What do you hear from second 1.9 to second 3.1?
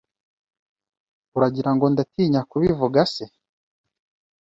ndatinya kubivuga